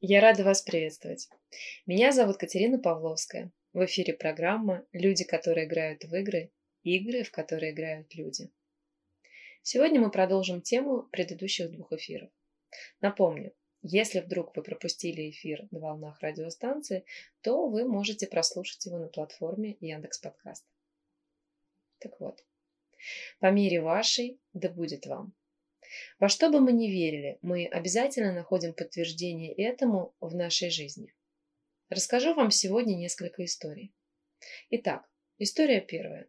[0.00, 1.30] Я рада вас приветствовать.
[1.86, 3.50] Меня зовут Катерина Павловская.
[3.72, 6.52] В эфире программа «Люди, которые играют в игры.
[6.82, 8.50] Игры, в которые играют люди».
[9.62, 12.30] Сегодня мы продолжим тему предыдущих двух эфиров.
[13.00, 17.06] Напомню, если вдруг вы пропустили эфир на волнах радиостанции,
[17.40, 20.66] то вы можете прослушать его на платформе Яндекс Подкаст.
[22.00, 22.44] Так вот,
[23.38, 25.32] по мере вашей, да будет вам.
[26.18, 31.14] Во что бы мы ни верили, мы обязательно находим подтверждение этому в нашей жизни.
[31.88, 33.94] Расскажу вам сегодня несколько историй.
[34.70, 35.08] Итак,
[35.38, 36.28] история первая.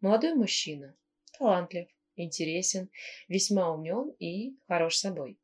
[0.00, 0.96] Молодой мужчина,
[1.38, 2.90] талантлив, интересен,
[3.28, 5.38] весьма умен и хорош собой.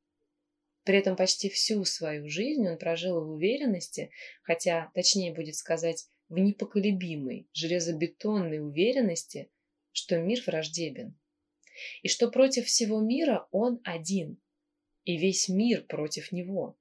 [0.85, 4.11] При этом почти всю свою жизнь он прожил в уверенности,
[4.43, 9.51] хотя точнее будет сказать в непоколебимой, железобетонной уверенности,
[9.93, 11.18] что мир враждебен,
[12.03, 14.41] и что против всего мира он один,
[15.05, 16.77] и весь мир против него,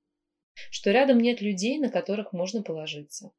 [0.72, 3.32] что рядом нет людей, на которых можно положиться,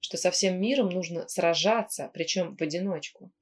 [0.00, 3.32] что со всем миром нужно сражаться, причем в одиночку,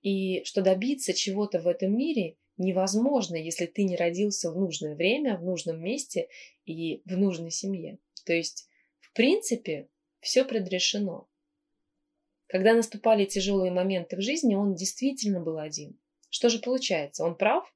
[0.00, 5.36] и что добиться чего-то в этом мире невозможно, если ты не родился в нужное время,
[5.36, 6.28] в нужном месте
[6.64, 7.98] и в нужной семье.
[8.24, 8.68] То есть,
[9.00, 9.88] в принципе,
[10.20, 11.28] все предрешено.
[12.46, 15.98] Когда наступали тяжелые моменты в жизни, он действительно был один.
[16.32, 17.24] Что же получается?
[17.24, 17.70] Он прав?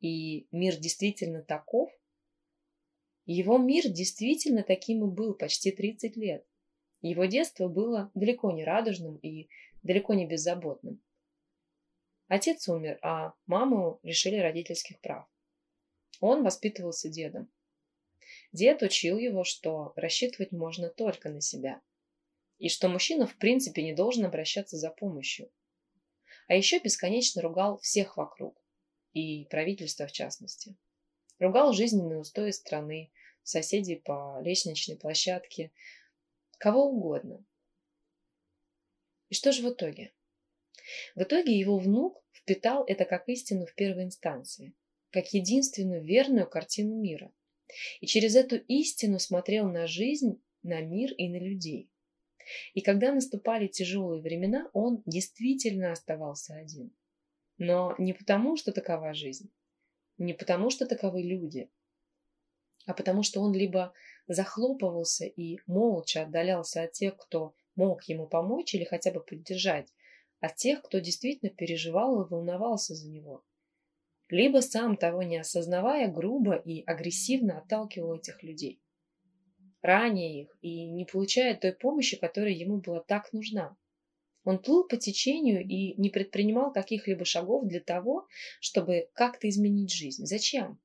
[0.00, 1.88] И мир действительно таков?
[3.26, 6.44] Его мир действительно таким и был почти 30 лет.
[7.00, 9.48] Его детство было далеко не радужным и
[9.84, 11.00] далеко не беззаботным.
[12.26, 15.28] Отец умер, а маму лишили родительских прав.
[16.18, 17.52] Он воспитывался дедом.
[18.50, 21.80] Дед учил его, что рассчитывать можно только на себя,
[22.58, 25.52] и что мужчина в принципе не должен обращаться за помощью.
[26.48, 28.56] А еще бесконечно ругал всех вокруг,
[29.12, 30.76] и правительство в частности.
[31.38, 33.10] Ругал жизненные устои страны,
[33.42, 35.72] соседей по лестничной площадке,
[36.58, 37.44] кого угодно.
[39.28, 40.12] И что же в итоге?
[41.14, 44.74] В итоге его внук впитал это как истину в первой инстанции,
[45.10, 47.32] как единственную верную картину мира.
[48.00, 51.91] И через эту истину смотрел на жизнь, на мир и на людей.
[52.74, 56.92] И когда наступали тяжелые времена, он действительно оставался один.
[57.58, 59.50] Но не потому, что такова жизнь,
[60.18, 61.70] не потому, что таковы люди,
[62.86, 63.92] а потому что он либо
[64.26, 69.92] захлопывался и молча отдалялся от тех, кто мог ему помочь или хотя бы поддержать,
[70.40, 73.44] от тех, кто действительно переживал и волновался за него.
[74.28, 78.82] Либо сам того не осознавая, грубо и агрессивно отталкивал этих людей
[79.82, 83.76] ранее их и не получая той помощи, которая ему была так нужна.
[84.44, 88.26] Он плыл по течению и не предпринимал каких-либо шагов для того,
[88.60, 90.26] чтобы как-то изменить жизнь.
[90.26, 90.80] Зачем?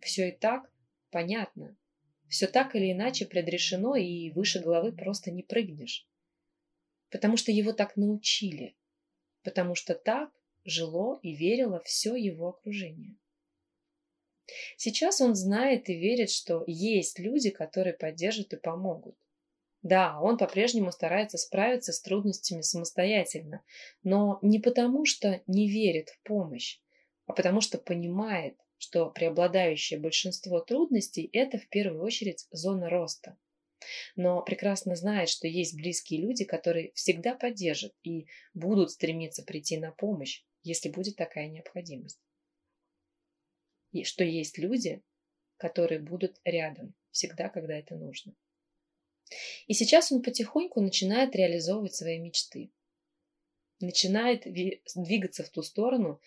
[0.00, 0.70] Все и так
[1.10, 1.76] понятно.
[2.28, 6.06] Все так или иначе предрешено, и выше головы просто не прыгнешь.
[7.10, 8.76] Потому что его так научили.
[9.42, 10.30] Потому что так
[10.64, 13.16] жило и верило все его окружение.
[14.76, 19.16] Сейчас он знает и верит, что есть люди, которые поддержат и помогут.
[19.82, 23.62] Да, он по-прежнему старается справиться с трудностями самостоятельно,
[24.02, 26.80] но не потому, что не верит в помощь,
[27.26, 33.38] а потому что понимает, что преобладающее большинство трудностей– это в первую очередь зона роста.
[34.16, 39.92] Но прекрасно знает, что есть близкие люди, которые всегда поддержат и будут стремиться прийти на
[39.92, 42.20] помощь, если будет такая необходимость
[43.92, 45.02] и что есть люди,
[45.56, 48.34] которые будут рядом всегда, когда это нужно.
[49.66, 52.70] И сейчас он потихоньку начинает реализовывать свои мечты.
[53.80, 56.20] Начинает двигаться в ту сторону,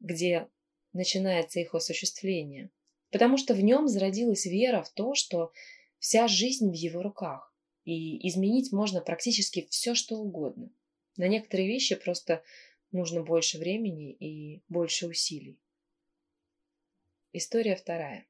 [0.00, 0.48] где
[0.92, 2.70] начинается их осуществление.
[3.10, 5.52] Потому что в нем зародилась вера в то, что
[5.98, 7.54] вся жизнь в его руках.
[7.84, 10.70] И изменить можно практически все, что угодно.
[11.16, 12.42] На некоторые вещи просто
[12.92, 15.58] нужно больше времени и больше усилий.
[17.40, 18.26] История вторая.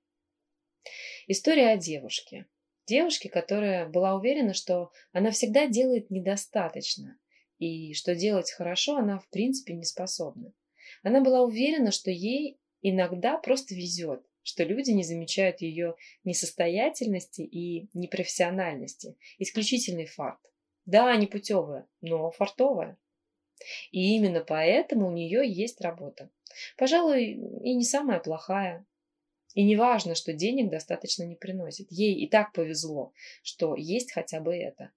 [1.29, 2.45] История о девушке.
[2.87, 7.19] Девушке, которая была уверена, что она всегда делает недостаточно,
[7.59, 10.53] и что делать хорошо она в принципе не способна.
[11.03, 15.95] Она была уверена, что ей иногда просто везет, что люди не замечают ее
[16.25, 19.17] несостоятельности и непрофессиональности.
[19.39, 20.41] Исключительный фарт.
[20.85, 22.99] Да, не путевая, но фартовая.
[23.91, 26.29] И именно поэтому у нее есть работа.
[26.77, 28.85] Пожалуй, и не самая плохая.
[29.55, 31.89] И не важно, что денег достаточно не приносит.
[31.91, 33.13] Ей и так повезло,
[33.43, 34.93] что есть хотя бы это.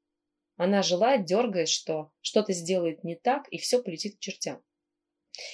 [0.57, 4.62] Она желает, дергает, что что-то сделает не так, и все полетит к чертям.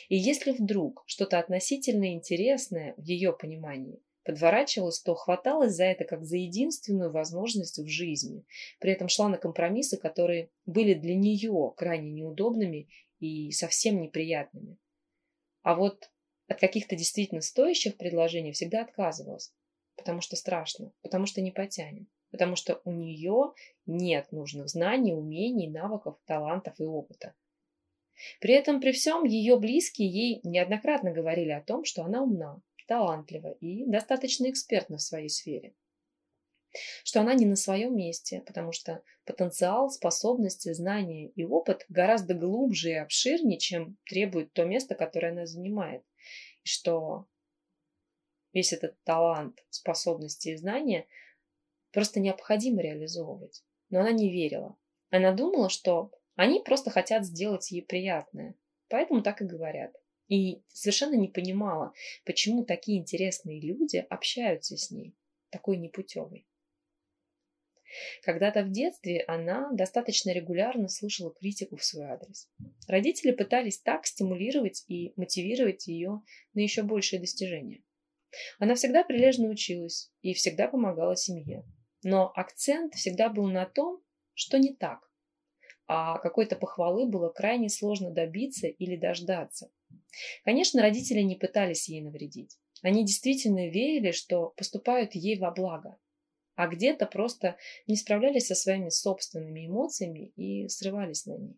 [0.10, 6.26] И если вдруг что-то относительно интересное в ее понимании подворачивалась, то хваталась за это как
[6.26, 8.44] за единственную возможность в жизни.
[8.80, 12.90] При этом шла на компромиссы, которые были для нее крайне неудобными
[13.20, 14.78] и совсем неприятными.
[15.62, 16.12] А вот
[16.48, 19.54] от каких-то действительно стоящих предложений всегда отказывалась,
[19.96, 23.54] потому что страшно, потому что не потянем, потому что у нее
[23.86, 27.34] нет нужных знаний, умений, навыков, талантов и опыта.
[28.40, 33.52] При этом при всем ее близкие ей неоднократно говорили о том, что она умна, талантлива
[33.60, 35.76] и достаточно экспертна в своей сфере.
[37.04, 42.92] Что она не на своем месте, потому что потенциал, способности, знания и опыт гораздо глубже
[42.92, 46.04] и обширнее, чем требует то место, которое она занимает.
[46.68, 47.28] Что
[48.52, 51.08] весь этот талант, способности и знания
[51.92, 53.64] просто необходимо реализовывать.
[53.90, 54.78] Но она не верила.
[55.10, 58.56] Она думала, что они просто хотят сделать ей приятное.
[58.90, 59.96] Поэтому так и говорят.
[60.28, 61.94] И совершенно не понимала,
[62.26, 65.16] почему такие интересные люди общаются с ней,
[65.50, 66.47] такой непутевой.
[68.24, 72.50] Когда-то в детстве она достаточно регулярно слушала критику в свой адрес.
[72.88, 76.22] Родители пытались так стимулировать и мотивировать ее
[76.54, 77.84] на еще большие достижения.
[78.60, 81.64] Она всегда прилежно училась и всегда помогала семье.
[82.04, 84.02] Но акцент всегда был на том,
[84.34, 85.00] что не так.
[85.88, 89.72] А какой-то похвалы было крайне сложно добиться или дождаться.
[90.44, 92.58] Конечно, родители не пытались ей навредить.
[92.82, 95.98] Они действительно верили, что поступают ей во благо,
[96.58, 97.56] а где-то просто
[97.86, 101.56] не справлялись со своими собственными эмоциями и срывались на ней.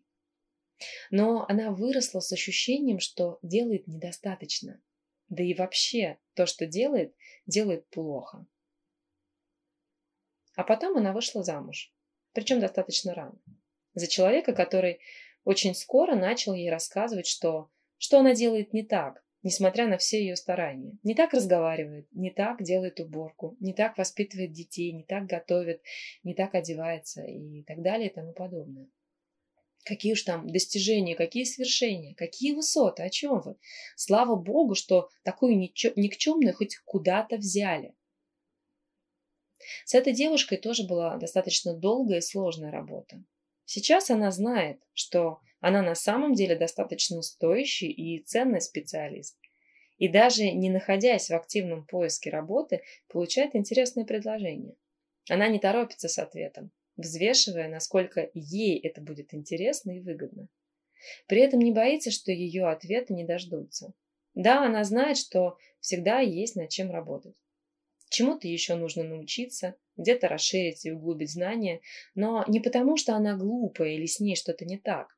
[1.10, 4.80] Но она выросла с ощущением, что делает недостаточно.
[5.30, 7.14] Да и вообще то, что делает,
[7.46, 8.46] делает плохо.
[10.54, 11.94] А потом она вышла замуж,
[12.32, 13.40] причем достаточно рано,
[13.94, 15.00] за человека, который
[15.44, 20.36] очень скоро начал ей рассказывать, что что она делает не так, несмотря на все ее
[20.36, 20.98] старания.
[21.02, 25.82] Не так разговаривает, не так делает уборку, не так воспитывает детей, не так готовит,
[26.22, 28.88] не так одевается и так далее и тому подобное.
[29.84, 33.56] Какие уж там достижения, какие свершения, какие высоты, о чем вы?
[33.96, 37.94] Слава Богу, что такую никчемную хоть куда-то взяли.
[39.84, 43.24] С этой девушкой тоже была достаточно долгая и сложная работа.
[43.72, 49.38] Сейчас она знает, что она на самом деле достаточно стоящий и ценный специалист.
[49.96, 54.74] И даже не находясь в активном поиске работы, получает интересные предложения.
[55.28, 60.48] Она не торопится с ответом, взвешивая, насколько ей это будет интересно и выгодно.
[61.28, 63.92] При этом не боится, что ее ответы не дождутся.
[64.34, 67.36] Да, она знает, что всегда есть над чем работать.
[68.10, 71.80] Чему-то еще нужно научиться, где-то расширить и углубить знания,
[72.16, 75.16] но не потому, что она глупая или с ней что-то не так,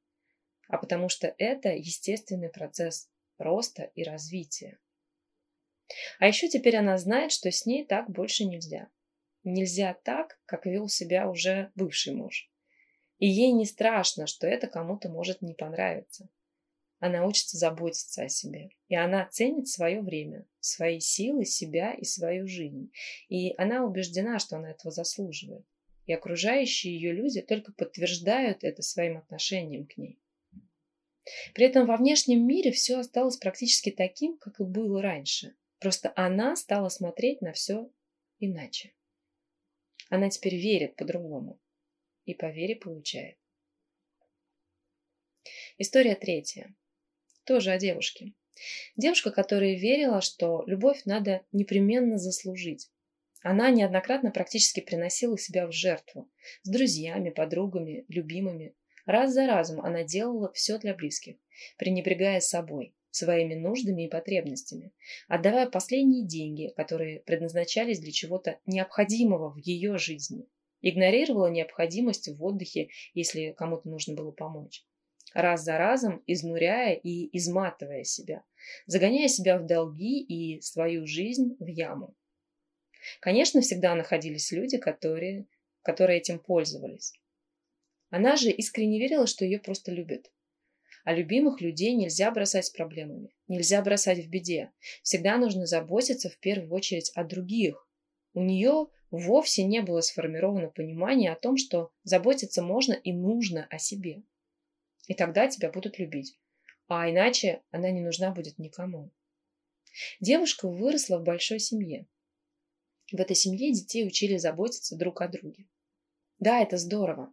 [0.69, 4.79] а потому что это естественный процесс роста и развития.
[6.19, 8.89] А еще теперь она знает, что с ней так больше нельзя.
[9.43, 12.51] Нельзя так, как вел себя уже бывший муж.
[13.19, 16.29] И ей не страшно, что это кому-то может не понравиться.
[17.03, 18.71] Она учится заботиться о себе.
[18.87, 22.93] И она ценит свое время, свои силы, себя и свою жизнь.
[23.29, 25.67] И она убеждена, что она этого заслуживает.
[26.07, 30.21] И окружающие ее люди только подтверждают это своим отношением к ней.
[31.55, 35.57] При этом во внешнем мире все осталось практически таким, как и было раньше.
[35.81, 37.91] Просто она стала смотреть на все
[38.39, 38.95] иначе.
[40.09, 41.61] Она теперь верит по-другому.
[42.27, 43.39] И по вере получает.
[45.79, 46.73] История третья.
[47.45, 48.35] Тоже о девушке.
[48.97, 52.89] Девушка, которая верила, что любовь надо непременно заслужить.
[53.43, 56.31] Она неоднократно практически приносила себя в жертву.
[56.63, 58.75] С друзьями, подругами, любимыми.
[59.07, 61.35] Раз за разом она делала все для близких,
[61.77, 64.93] пренебрегая собой, своими нуждами и потребностями,
[65.27, 70.47] отдавая последние деньги, которые предназначались для чего-то необходимого в ее жизни.
[70.81, 74.85] Игнорировала необходимость в отдыхе, если кому-то нужно было помочь.
[75.35, 78.43] Раз за разом изнуряя и изматывая себя,
[78.87, 82.15] загоняя себя в долги и свою жизнь в яму.
[83.21, 85.47] Конечно, всегда находились люди, которые,
[85.83, 87.15] которые этим пользовались.
[88.11, 90.31] Она же искренне верила, что ее просто любят.
[91.05, 94.71] А любимых людей нельзя бросать с проблемами, нельзя бросать в беде.
[95.03, 97.89] Всегда нужно заботиться в первую очередь о других.
[98.35, 103.79] У нее вовсе не было сформировано понимание о том, что заботиться можно и нужно о
[103.79, 104.23] себе.
[105.13, 106.39] И тогда тебя будут любить.
[106.89, 109.11] А иначе она не нужна будет никому.
[110.21, 112.07] Девушка выросла в большой семье.
[113.13, 115.67] В этой семье детей учили заботиться друг о друге.
[116.39, 117.31] Да, это здорово,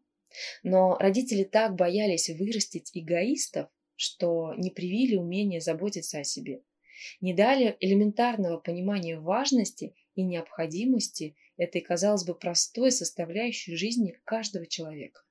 [0.61, 6.61] но родители так боялись вырастить эгоистов, что не привили умение заботиться о себе,
[7.21, 15.21] не дали элементарного понимания важности и необходимости этой, казалось бы, простой составляющей жизни каждого человека.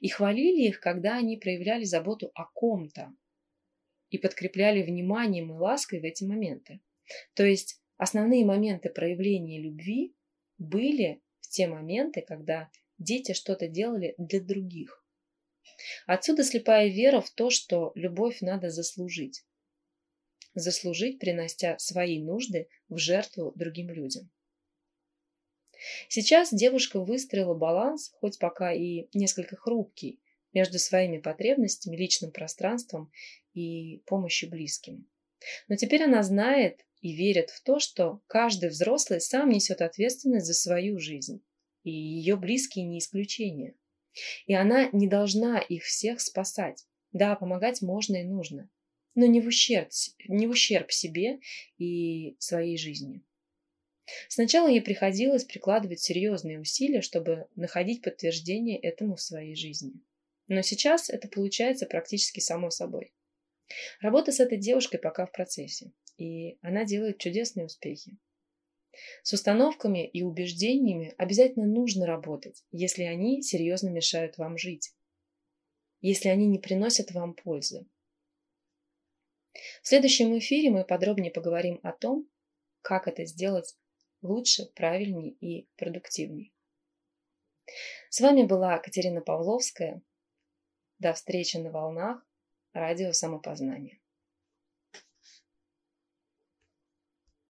[0.00, 3.14] И хвалили их, когда они проявляли заботу о ком-то
[4.10, 6.80] и подкрепляли вниманием и лаской в эти моменты.
[7.34, 10.14] То есть основные моменты проявления любви
[10.58, 15.04] были в те моменты, когда дети что-то делали для других.
[16.06, 19.44] Отсюда слепая вера в то, что любовь надо заслужить.
[20.54, 24.30] Заслужить, принося свои нужды в жертву другим людям.
[26.08, 30.20] Сейчас девушка выстроила баланс, хоть пока и несколько хрупкий,
[30.52, 33.10] между своими потребностями, личным пространством
[33.54, 35.06] и помощью близким.
[35.68, 40.54] Но теперь она знает и верит в то, что каждый взрослый сам несет ответственность за
[40.54, 41.42] свою жизнь,
[41.84, 43.74] и ее близкие не исключение.
[44.46, 46.84] И она не должна их всех спасать.
[47.12, 48.68] Да, помогать можно и нужно,
[49.14, 49.90] но не в ущерб,
[50.26, 51.38] не в ущерб себе
[51.78, 53.22] и своей жизни.
[54.28, 59.92] Сначала ей приходилось прикладывать серьезные усилия, чтобы находить подтверждение этому в своей жизни.
[60.46, 63.12] Но сейчас это получается практически само собой.
[64.00, 68.16] Работа с этой девушкой пока в процессе, и она делает чудесные успехи.
[69.22, 74.94] С установками и убеждениями обязательно нужно работать, если они серьезно мешают вам жить,
[76.00, 77.86] если они не приносят вам пользы.
[79.82, 82.28] В следующем эфире мы подробнее поговорим о том,
[82.80, 83.76] как это сделать
[84.22, 86.52] лучше, правильнее и продуктивнее.
[88.10, 90.02] С вами была Катерина Павловская.
[90.98, 92.26] До встречи на волнах
[92.72, 93.97] радио самопознания.